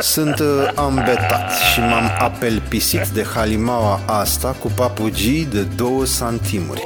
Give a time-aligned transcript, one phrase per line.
[0.00, 6.82] Sunt uh, ambetat și m-am apelpisit de halimaua asta cu papugii de două santimuri.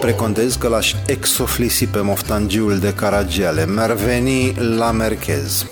[0.00, 3.66] Precontez că l-aș exoflisi pe moftangiul de caragiale.
[3.66, 5.66] Mi-ar veni la merchez.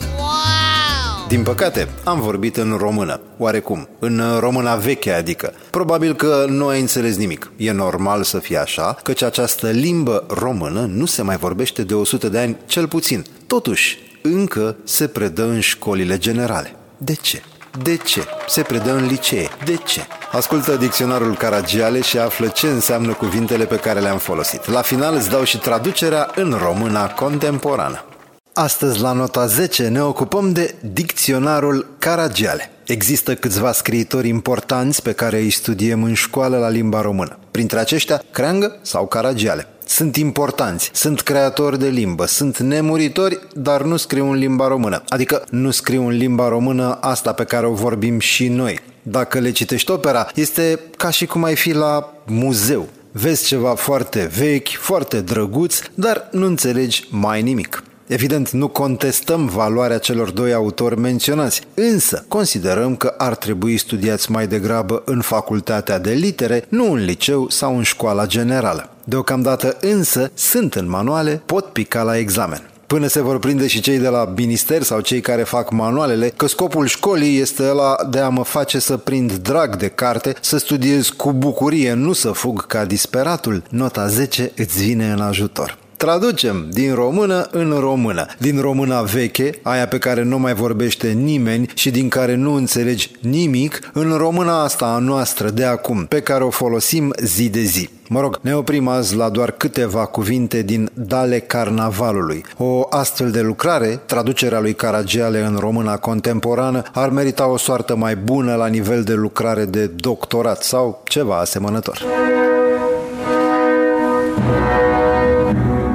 [1.28, 5.52] Din păcate, am vorbit în română, oarecum, în româna veche adică.
[5.70, 7.52] Probabil că nu ai înțeles nimic.
[7.56, 12.28] E normal să fie așa, căci această limbă română nu se mai vorbește de 100
[12.28, 13.24] de ani cel puțin.
[13.46, 16.74] Totuși, încă se predă în școlile generale.
[16.96, 17.42] De ce?
[17.82, 18.24] De ce?
[18.48, 19.48] Se predă în licee.
[19.64, 20.00] De ce?
[20.32, 24.66] Ascultă dicționarul Caragiale și află ce înseamnă cuvintele pe care le-am folosit.
[24.66, 28.04] La final îți dau și traducerea în româna contemporană.
[28.52, 32.70] Astăzi, la nota 10, ne ocupăm de dicționarul Caragiale.
[32.86, 37.38] Există câțiva scriitori importanți pe care îi studiem în școală la limba română.
[37.50, 39.66] Printre aceștia, Creangă sau Caragiale.
[39.90, 45.02] Sunt importanți, sunt creatori de limbă, sunt nemuritori, dar nu scriu în limba română.
[45.08, 48.78] Adică nu scriu în limba română asta pe care o vorbim și noi.
[49.02, 52.88] Dacă le citești opera, este ca și cum ai fi la muzeu.
[53.12, 57.82] Vezi ceva foarte vechi, foarte drăguț, dar nu înțelegi mai nimic.
[58.06, 64.46] Evident, nu contestăm valoarea celor doi autori menționați, însă considerăm că ar trebui studiați mai
[64.46, 68.90] degrabă în facultatea de litere, nu în liceu sau în școala generală.
[69.10, 73.98] Deocamdată însă sunt în manuale, pot pica la examen până se vor prinde și cei
[73.98, 78.28] de la minister sau cei care fac manualele, că scopul școlii este ăla de a
[78.28, 82.84] mă face să prind drag de carte, să studiez cu bucurie, nu să fug ca
[82.84, 83.62] disperatul.
[83.68, 85.78] Nota 10 îți vine în ajutor.
[85.96, 91.70] Traducem din română în română, din româna veche, aia pe care nu mai vorbește nimeni
[91.74, 96.44] și din care nu înțelegi nimic, în româna asta a noastră de acum, pe care
[96.44, 97.99] o folosim zi de zi.
[98.12, 102.44] Mă rog, ne oprim azi la doar câteva cuvinte din Dale Carnavalului.
[102.56, 108.16] O astfel de lucrare, traducerea lui Caragiale în româna contemporană, ar merita o soartă mai
[108.16, 112.02] bună la nivel de lucrare de doctorat sau ceva asemănător.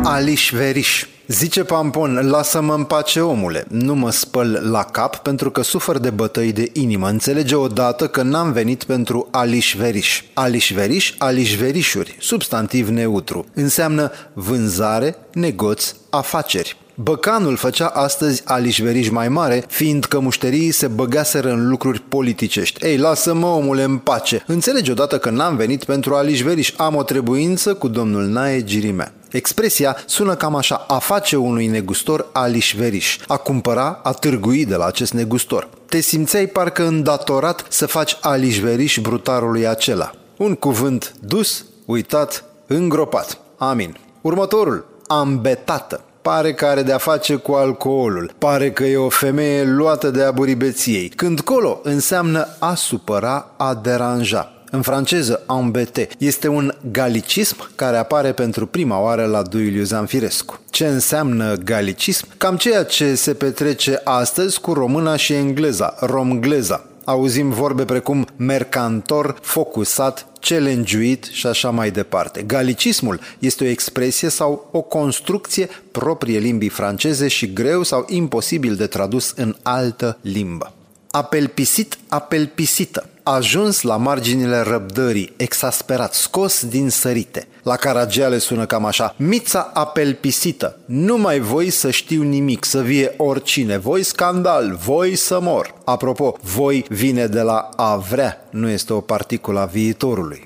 [0.03, 1.05] Aliș Veriș.
[1.27, 6.09] Zice Pampon, lasă-mă în pace omule, nu mă spăl la cap pentru că sufăr de
[6.09, 7.09] bătăi de inimă.
[7.09, 10.23] Înțelege odată că n-am venit pentru aliș veriș.
[10.33, 13.45] Aliș veriș, aliș verișuri, substantiv neutru.
[13.53, 16.77] Înseamnă vânzare, negoț, afaceri.
[16.97, 22.85] Băcanul făcea astăzi alișveriș mai mare, fiindcă mușterii se băgaseră în lucruri politicești.
[22.85, 24.43] Ei, lasă-mă, omule, în pace.
[24.47, 26.73] Înțelegi odată că n-am venit pentru alișveriș.
[26.77, 29.13] Am o trebuință cu domnul Nae Girimea.
[29.31, 34.85] Expresia sună cam așa, a face unui negustor alișveriș, a cumpăra, a târgui de la
[34.85, 35.69] acest negustor.
[35.89, 40.11] Te simțeai parcă îndatorat să faci alișveriș brutarului acela.
[40.37, 43.37] Un cuvânt dus, uitat, îngropat.
[43.57, 43.97] Amin.
[44.21, 50.09] Următorul, ambetată pare că are de-a face cu alcoolul, pare că e o femeie luată
[50.09, 54.51] de aburibeției, când colo înseamnă a supăra, a deranja.
[54.71, 60.59] În franceză, embêté este un galicism care apare pentru prima oară la Duiliu Zanfirescu.
[60.69, 62.27] Ce înseamnă galicism?
[62.37, 66.85] Cam ceea ce se petrece astăzi cu româna și engleza, romgleza.
[67.05, 72.41] Auzim vorbe precum mercantor, focusat, challengeuit și așa mai departe.
[72.41, 78.87] Galicismul este o expresie sau o construcție proprie limbii franceze și greu sau imposibil de
[78.87, 80.73] tradus în altă limbă.
[81.11, 87.47] Apelpisit, apelpisită ajuns la marginile răbdării, exasperat, scos din sărite.
[87.63, 93.13] La Caragiale sună cam așa, mița apelpisită, nu mai voi să știu nimic, să vie
[93.17, 95.73] oricine, voi scandal, voi să mor.
[95.85, 100.44] Apropo, voi vine de la a vrea, nu este o particulă a viitorului.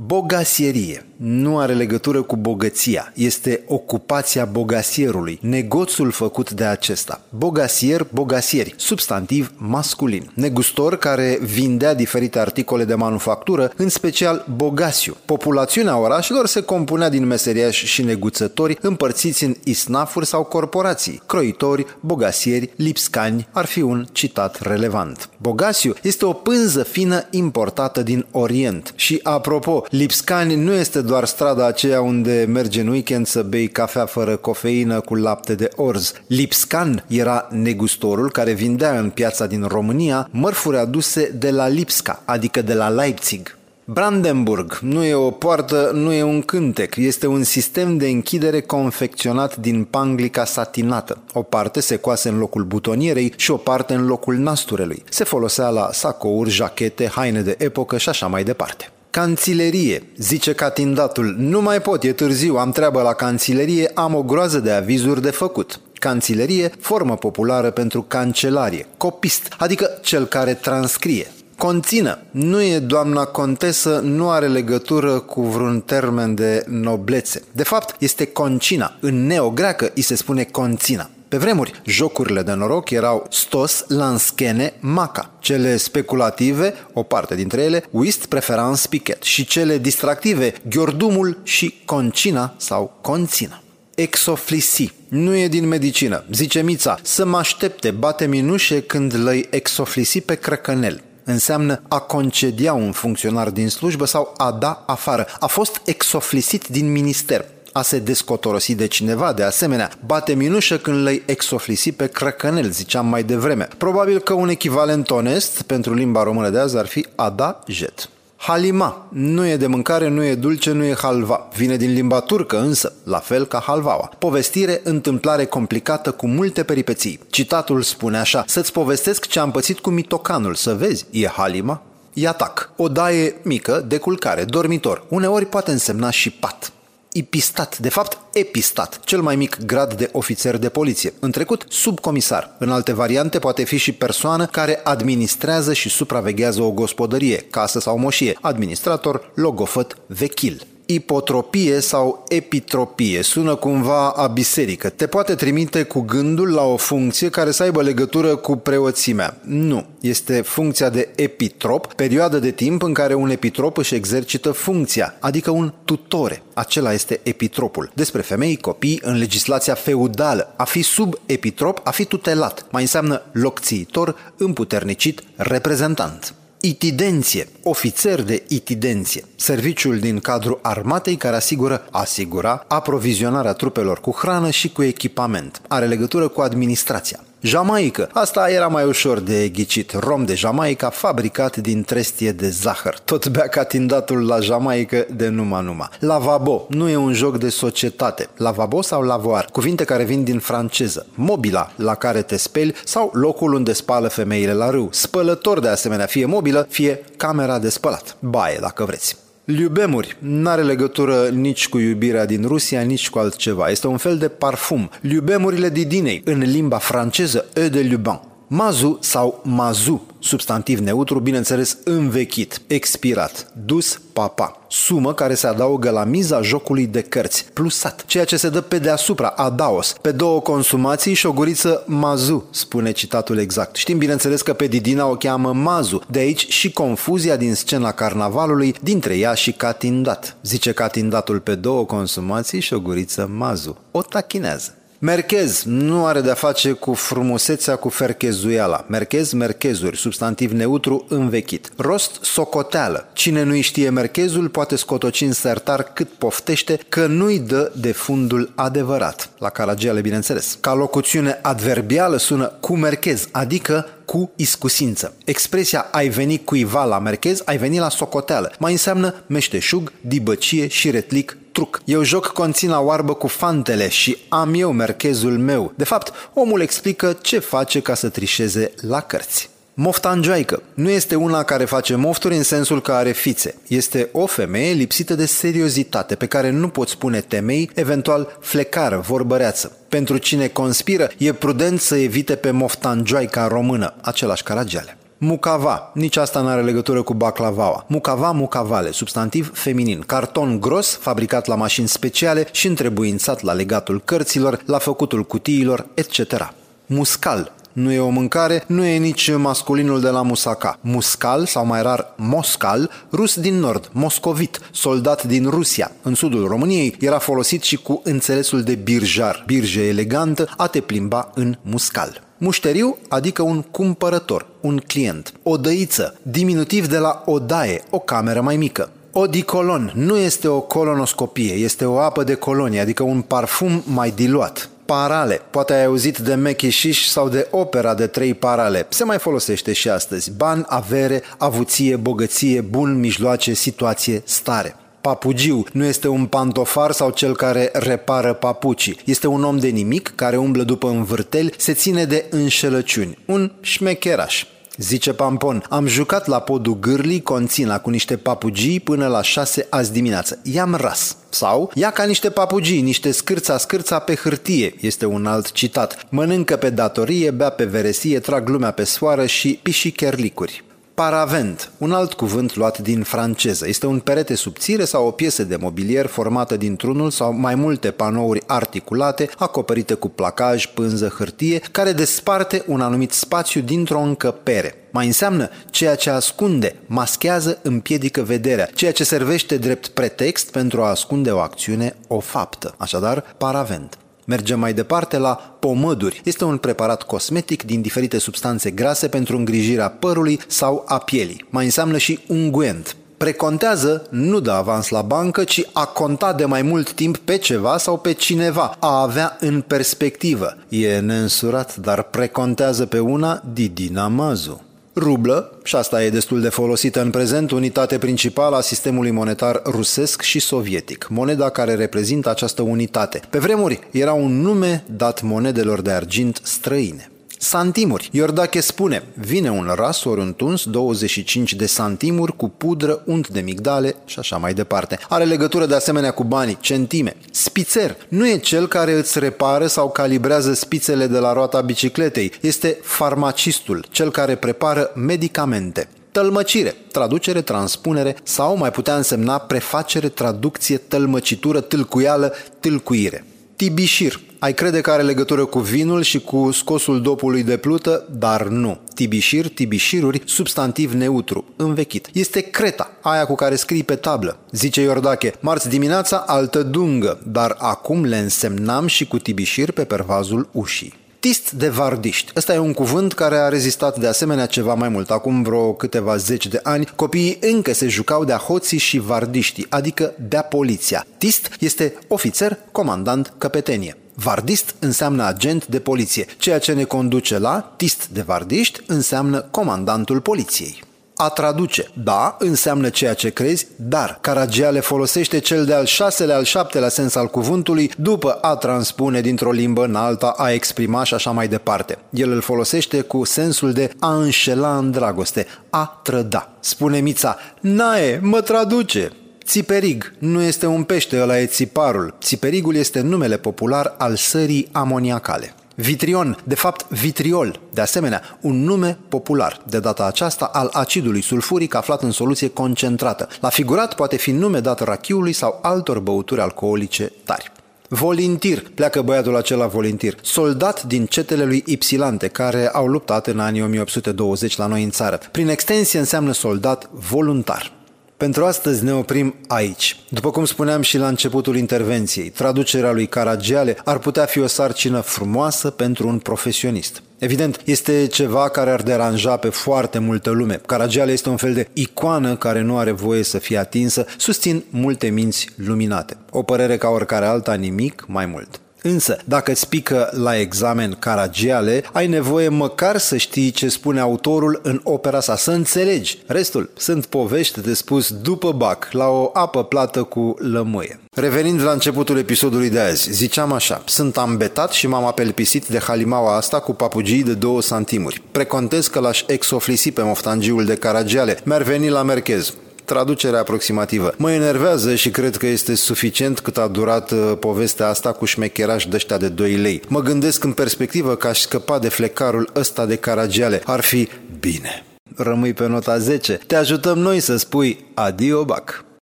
[0.00, 7.20] Bogasierie nu are legătură cu bogăția, este ocupația bogasierului, negoțul făcut de acesta.
[7.30, 10.30] Bogasier, bogasieri, substantiv masculin.
[10.34, 15.16] Negustor care vindea diferite articole de manufactură, în special bogasiu.
[15.24, 21.22] Populațiunea orașelor se compunea din meseriași și neguțători împărțiți în isnafuri sau corporații.
[21.26, 25.30] Croitori, bogasieri, lipscani ar fi un citat relevant.
[25.36, 28.92] Bogasiu este o pânză fină importată din Orient.
[28.96, 34.06] Și apropo, lipscani nu este doar strada aceea unde merge în weekend să bei cafea
[34.06, 36.12] fără cofeină cu lapte de orz.
[36.26, 42.62] Lipscan era negustorul care vindea în piața din România mărfuri aduse de la Lipsca, adică
[42.62, 43.56] de la Leipzig.
[43.84, 49.56] Brandenburg nu e o poartă, nu e un cântec, este un sistem de închidere confecționat
[49.56, 51.18] din panglica satinată.
[51.32, 55.04] O parte se coase în locul butonierei și o parte în locul nasturelui.
[55.10, 58.92] Se folosea la sacouri, jachete, haine de epocă și așa mai departe.
[59.10, 64.58] Canțilerie, zice catindatul, nu mai pot, e târziu, am treabă la canțilerie, am o groază
[64.58, 65.80] de avizuri de făcut.
[65.94, 71.26] Canțilerie, formă populară pentru cancelarie, copist, adică cel care transcrie.
[71.56, 72.18] Conțină.
[72.30, 77.42] Nu e doamna contesă, nu are legătură cu vreun termen de noblețe.
[77.52, 78.96] De fapt, este concina.
[79.00, 81.10] În neogreacă îi se spune conțina.
[81.28, 85.30] Pe vremuri, jocurile de noroc erau stos, lanschene, maca.
[85.38, 89.22] Cele speculative, o parte dintre ele, whist, preferans, pichet.
[89.22, 93.62] Și cele distractive, ghiordumul și concina sau conțina.
[93.94, 94.92] Exoflisi.
[95.08, 96.24] Nu e din medicină.
[96.32, 102.72] Zice Mița, să mă aștepte, bate minușe când lăi exoflisi pe crăcănel înseamnă a concedia
[102.72, 105.26] un funcționar din slujbă sau a da afară.
[105.40, 111.02] A fost exoflisit din minister a se descotorosi de cineva, de asemenea, bate minușă când
[111.02, 113.68] le exoflisi pe crăcănel, ziceam mai devreme.
[113.76, 118.08] Probabil că un echivalent onest pentru limba română de azi ar fi a da jet.
[118.36, 119.06] Halima.
[119.12, 121.48] Nu e de mâncare, nu e dulce, nu e halva.
[121.56, 124.10] Vine din limba turcă însă, la fel ca halvaua.
[124.18, 127.20] Povestire, întâmplare complicată cu multe peripeții.
[127.30, 131.82] Citatul spune așa, să-ți povestesc ce am pățit cu mitocanul, să vezi, e halima?
[132.12, 132.70] Iatac.
[132.76, 135.04] O daie mică de culcare, dormitor.
[135.08, 136.72] Uneori poate însemna și pat
[137.18, 141.12] ipistat, de fapt epistat, cel mai mic grad de ofițer de poliție.
[141.20, 142.56] În trecut, subcomisar.
[142.58, 147.98] În alte variante poate fi și persoană care administrează și supraveghează o gospodărie, casă sau
[147.98, 153.22] moșie, administrator, logofăt, vechil ipotropie sau epitropie.
[153.22, 154.88] Sună cumva a biserică.
[154.88, 159.36] Te poate trimite cu gândul la o funcție care să aibă legătură cu preoțimea.
[159.42, 159.86] Nu.
[160.00, 165.50] Este funcția de epitrop, perioadă de timp în care un epitrop își exercită funcția, adică
[165.50, 166.42] un tutore.
[166.54, 167.90] Acela este epitropul.
[167.94, 173.22] Despre femei, copii, în legislația feudală, a fi sub epitrop, a fi tutelat, mai înseamnă
[173.32, 176.34] locțiitor, împuternicit, reprezentant.
[176.60, 184.50] Itidenție, ofițer de itidenție, serviciul din cadrul armatei care asigură, asigura, aprovizionarea trupelor cu hrană
[184.50, 185.60] și cu echipament.
[185.68, 187.20] Are legătură cu administrația.
[187.40, 188.08] Jamaica.
[188.12, 189.92] Asta era mai ușor de ghicit.
[189.92, 192.98] Rom de Jamaica fabricat din trestie de zahăr.
[193.04, 195.90] Tot bea ca tindatul la Jamaica de numa numa.
[195.98, 196.66] Lavabo.
[196.68, 198.28] Nu e un joc de societate.
[198.36, 199.48] Lavabo sau lavoar.
[199.52, 201.06] Cuvinte care vin din franceză.
[201.14, 204.88] Mobila, la care te speli sau locul unde spală femeile la râu.
[204.92, 208.16] Spălător de asemenea, fie mobilă, fie camera de spălat.
[208.20, 209.16] Baie, dacă vreți.
[209.50, 213.68] Liubemuri n-are legătură nici cu iubirea din Rusia, nici cu altceva.
[213.68, 214.90] Este un fel de parfum.
[215.00, 218.20] Liubemurile Didinei, în limba franceză, E de Luban.
[218.50, 226.04] Mazu sau mazu, substantiv neutru, bineînțeles învechit, expirat, dus papa, sumă care se adaugă la
[226.04, 231.14] miza jocului de cărți, plusat, ceea ce se dă pe deasupra, adaos, pe două consumații
[231.14, 233.76] și o guriță mazu, spune citatul exact.
[233.76, 238.74] Știm bineînțeles că pe Didina o cheamă mazu, de aici și confuzia din scena carnavalului
[238.82, 240.36] dintre ea și Catindat.
[240.42, 243.76] Zice Catindatul pe două consumații și o guriță mazu.
[243.90, 244.77] O tachinează.
[245.00, 248.84] Merchez nu are de-a face cu frumusețea cu ferchezuiala.
[248.88, 251.70] Merchez, merchezuri, substantiv neutru învechit.
[251.76, 253.08] Rost, socoteală.
[253.12, 258.52] Cine nu-i știe merchezul poate scotoci în sertar cât poftește că nu-i dă de fundul
[258.54, 259.30] adevărat.
[259.38, 260.58] La caragiale, bineînțeles.
[260.60, 265.14] Ca locuțiune adverbială sună cu merchez, adică cu iscusință.
[265.24, 268.52] Expresia ai venit cuiva la merchez, ai venit la socoteală.
[268.58, 271.80] Mai înseamnă meșteșug, dibăcie și retlic truc.
[271.84, 275.72] Eu joc conțina oarbă cu fantele și am eu merchezul meu.
[275.74, 279.50] De fapt, omul explică ce face ca să trișeze la cărți.
[279.74, 283.54] Moftanjoaică nu este una care face mofturi în sensul că are fițe.
[283.66, 289.76] Este o femeie lipsită de seriozitate, pe care nu poți spune temei, eventual flecară, vorbăreață.
[289.88, 294.97] Pentru cine conspiră, e prudent să evite pe moftanjoaica română, același caragiale.
[295.20, 297.84] Mucava, nici asta nu are legătură cu baclavaua.
[297.88, 304.60] Mucava, mucavale, substantiv feminin, carton gros, fabricat la mașini speciale și întrebuințat la legatul cărților,
[304.66, 306.52] la făcutul cutiilor, etc.
[306.86, 310.78] Muscal, nu e o mâncare, nu e nici masculinul de la Musaka.
[310.80, 315.90] Muscal, sau mai rar Moscal, rus din nord, moscovit, soldat din Rusia.
[316.02, 321.30] În sudul României era folosit și cu înțelesul de birjar, birje elegantă, a te plimba
[321.34, 322.27] în muscal.
[322.38, 325.32] Mușteriu, adică un cumpărător, un client.
[325.42, 328.90] Odăiță, diminutiv de la odaie, o cameră mai mică.
[329.12, 334.70] Odicolon nu este o colonoscopie, este o apă de colonie, adică un parfum mai diluat.
[334.84, 335.40] Parale.
[335.50, 338.86] Poate ai auzit de mechișiș sau de opera de trei parale.
[338.88, 340.32] Se mai folosește și astăzi.
[340.36, 344.76] Ban, avere, avuție, bogăție, bun, mijloace, situație, stare.
[345.08, 348.98] Papugiu nu este un pantofar sau cel care repară papucii.
[349.04, 353.18] Este un om de nimic care umblă după învârteli, se ține de înșelăciuni.
[353.24, 354.44] Un șmecheraș.
[354.76, 359.92] Zice Pampon, am jucat la podul Gârlii Conțina cu niște papugii până la 6 azi
[359.92, 360.38] dimineață.
[360.42, 361.16] I-am ras.
[361.28, 366.06] Sau, ia ca niște papugii, niște scârța scârța pe hârtie, este un alt citat.
[366.08, 370.64] Mănâncă pe datorie, bea pe veresie, trag lumea pe soară și piși cherlicuri.
[370.98, 373.68] Paravent, un alt cuvânt luat din franceză.
[373.68, 378.42] Este un perete subțire sau o piesă de mobilier formată dintr-unul sau mai multe panouri
[378.46, 384.74] articulate, acoperite cu placaj, pânză, hârtie, care desparte un anumit spațiu dintr-o încăpere.
[384.90, 390.88] Mai înseamnă ceea ce ascunde, maschează, împiedică vederea, ceea ce servește drept pretext pentru a
[390.88, 392.74] ascunde o acțiune, o faptă.
[392.78, 393.98] Așadar, paravent.
[394.28, 396.20] Mergem mai departe la pomăduri.
[396.24, 401.44] Este un preparat cosmetic din diferite substanțe grase pentru îngrijirea părului sau a pielii.
[401.50, 402.96] Mai înseamnă și unguent.
[403.16, 407.76] Precontează nu da avans la bancă, ci a conta de mai mult timp pe ceva
[407.78, 410.56] sau pe cineva, a avea în perspectivă.
[410.68, 414.62] E neînsurat, dar precontează pe una Didi Namazu.
[414.98, 420.22] Rublă, și asta e destul de folosită în prezent, unitate principală a sistemului monetar rusesc
[420.22, 423.20] și sovietic, moneda care reprezintă această unitate.
[423.30, 427.10] Pe vremuri era un nume dat monedelor de argint străine.
[427.38, 428.08] Santimuri.
[428.12, 433.40] Iordache spune, vine un ras ori un tuns, 25 de santimuri cu pudră, unt de
[433.40, 434.98] migdale și așa mai departe.
[435.08, 437.16] Are legătură de asemenea cu banii, centime.
[437.30, 442.32] Spițer nu e cel care îți repară sau calibrează spițele de la roata bicicletei.
[442.40, 445.88] Este farmacistul, cel care prepară medicamente.
[446.12, 453.24] Tălmăcire, traducere, transpunere sau mai putea însemna prefacere, traducție, tălmăcitură, tâlcuială, tâlcuire.
[453.56, 458.46] Tibișir, ai crede că are legătură cu vinul și cu scosul dopului de plută, dar
[458.46, 458.78] nu.
[458.94, 462.08] Tibișir, tibișiruri, substantiv neutru, învechit.
[462.12, 464.38] Este creta, aia cu care scrii pe tablă.
[464.50, 470.48] Zice Iordache, marți dimineața altă dungă, dar acum le însemnam și cu tibișir pe pervazul
[470.52, 470.94] ușii.
[471.20, 472.32] Tist de vardiști.
[472.36, 475.10] Ăsta e un cuvânt care a rezistat de asemenea ceva mai mult.
[475.10, 480.14] Acum vreo câteva zeci de ani, copiii încă se jucau de-a hoții și vardiștii, adică
[480.28, 481.06] de-a poliția.
[481.18, 483.96] Tist este ofițer, comandant, căpetenie.
[484.22, 490.20] Vardist înseamnă agent de poliție, ceea ce ne conduce la tist de vardiști înseamnă comandantul
[490.20, 490.82] poliției.
[491.16, 496.88] A traduce, da, înseamnă ceea ce crezi, dar Caragiale folosește cel de-al șaselea, al șaptelea
[496.88, 501.48] sens al cuvântului după a transpune dintr-o limbă în alta, a exprima și așa mai
[501.48, 501.98] departe.
[502.10, 506.48] El îl folosește cu sensul de a înșela în dragoste, a trăda.
[506.60, 509.12] Spune Mița, nae, mă traduce!
[509.48, 512.14] Țiperig nu este un pește, ăla e țiparul.
[512.20, 515.54] Țiperigul este numele popular al sării amoniacale.
[515.74, 521.74] Vitrion, de fapt vitriol, de asemenea, un nume popular, de data aceasta al acidului sulfuric
[521.74, 523.28] aflat în soluție concentrată.
[523.40, 527.52] La figurat poate fi nume dat rachiului sau altor băuturi alcoolice tari.
[527.88, 533.62] Volintir, pleacă băiatul acela volintir, soldat din cetele lui Ipsilante, care au luptat în anii
[533.62, 535.18] 1820 la noi în țară.
[535.30, 537.77] Prin extensie înseamnă soldat voluntar.
[538.18, 540.00] Pentru astăzi ne oprim aici.
[540.08, 545.00] După cum spuneam și la începutul intervenției, traducerea lui Caragiale ar putea fi o sarcină
[545.00, 547.02] frumoasă pentru un profesionist.
[547.18, 550.60] Evident, este ceva care ar deranja pe foarte multă lume.
[550.66, 555.08] Caragiale este un fel de icoană care nu are voie să fie atinsă, susțin multe
[555.08, 556.16] minți luminate.
[556.30, 558.60] O părere ca oricare alta, nimic mai mult.
[558.82, 564.60] Însă, dacă îți pică la examen Caragiale, ai nevoie măcar să știi ce spune autorul
[564.62, 566.18] în opera sa, să înțelegi.
[566.26, 571.00] Restul sunt povești de spus după bac, la o apă plată cu lămâie.
[571.14, 576.36] Revenind la începutul episodului de azi, ziceam așa, sunt ambetat și m-am apelpisit de halimaua
[576.36, 578.22] asta cu papugii de două santimuri.
[578.32, 582.54] Precontez că l-aș exoflisi pe moftangiul de Caragiale, mi-ar veni la merchez
[582.88, 584.14] traducere aproximativă.
[584.16, 588.86] Mă enervează și cred că este suficient cât a durat uh, povestea asta cu șmecheraș
[588.86, 589.82] de ăștia de 2 lei.
[589.88, 593.62] Mă gândesc în perspectivă că aș scăpa de flecarul ăsta de caragiale.
[593.64, 594.08] Ar fi
[594.40, 594.82] bine.
[595.16, 596.38] Rămâi pe nota 10.
[596.46, 598.84] Te ajutăm noi să spui adio bac.